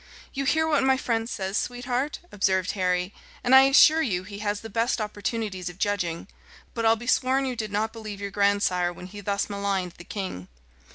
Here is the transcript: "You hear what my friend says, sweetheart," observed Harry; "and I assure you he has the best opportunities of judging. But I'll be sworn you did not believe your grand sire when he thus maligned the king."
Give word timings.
"You 0.33 0.45
hear 0.45 0.67
what 0.67 0.83
my 0.83 0.97
friend 0.97 1.29
says, 1.29 1.59
sweetheart," 1.59 2.17
observed 2.31 2.71
Harry; 2.71 3.13
"and 3.43 3.53
I 3.53 3.65
assure 3.65 4.01
you 4.01 4.23
he 4.23 4.39
has 4.39 4.61
the 4.61 4.67
best 4.67 4.99
opportunities 4.99 5.69
of 5.69 5.77
judging. 5.77 6.27
But 6.73 6.87
I'll 6.87 6.95
be 6.95 7.05
sworn 7.05 7.45
you 7.45 7.55
did 7.55 7.71
not 7.71 7.93
believe 7.93 8.19
your 8.19 8.31
grand 8.31 8.63
sire 8.63 8.91
when 8.91 9.05
he 9.05 9.21
thus 9.21 9.47
maligned 9.47 9.91
the 9.99 10.03
king." 10.03 10.47